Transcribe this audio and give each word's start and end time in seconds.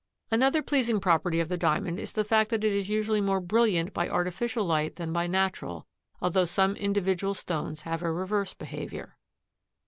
Another 0.31 0.63
pleasing 0.63 0.99
property 0.99 1.39
of 1.39 1.47
the 1.47 1.59
Diamond 1.59 1.99
is 1.99 2.13
the 2.13 2.23
fact 2.23 2.49
that 2.49 2.63
it 2.63 2.73
is 2.73 2.89
usually 2.89 3.21
more 3.21 3.39
brilliant 3.39 3.93
by 3.93 4.09
artificial 4.09 4.65
light 4.65 4.95
than 4.95 5.13
by 5.13 5.27
natural, 5.27 5.85
although 6.19 6.43
some 6.45 6.75
individual 6.75 7.35
stones 7.35 7.81
have 7.81 8.01
a 8.01 8.11
reverse 8.11 8.55
behavior. 8.55 9.15